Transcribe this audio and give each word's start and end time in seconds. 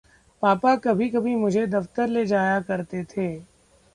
पापा 0.43 0.75
कभी-कभी 0.75 1.35
मुझे 1.35 1.65
दफ़्तर 1.67 2.07
ले 2.07 2.25
जाया 2.25 2.59
करते 2.61 3.03
थे। 3.03 3.27